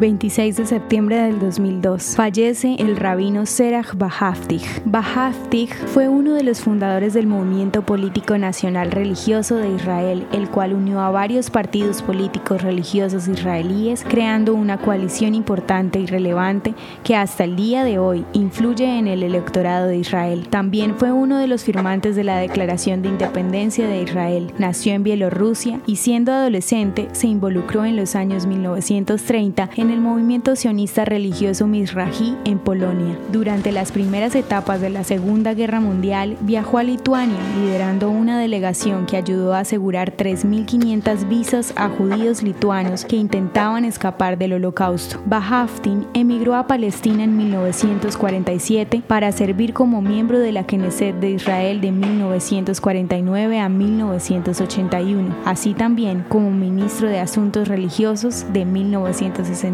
[0.00, 4.62] 26 de septiembre del 2002, fallece el rabino Serach Bahaftig.
[4.86, 10.72] Bahaftig fue uno de los fundadores del movimiento político nacional religioso de Israel, el cual
[10.72, 16.74] unió a varios partidos políticos religiosos israelíes, creando una coalición importante y relevante
[17.04, 20.48] que hasta el día de hoy influye en el electorado de Israel.
[20.48, 24.54] También fue uno de los firmantes de la Declaración de Independencia de Israel.
[24.56, 30.56] Nació en Bielorrusia y siendo adolescente se involucró en los años 1930 en el movimiento
[30.56, 33.18] sionista religioso Mizrahi en Polonia.
[33.32, 39.06] Durante las primeras etapas de la Segunda Guerra Mundial viajó a Lituania liderando una delegación
[39.06, 45.20] que ayudó a asegurar 3.500 visas a judíos lituanos que intentaban escapar del holocausto.
[45.26, 51.80] Bahaftin emigró a Palestina en 1947 para servir como miembro de la Knesset de Israel
[51.80, 58.64] de 1949 a 1981, así también como ministro de Asuntos Religiosos de